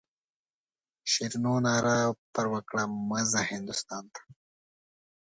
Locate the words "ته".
4.13-4.21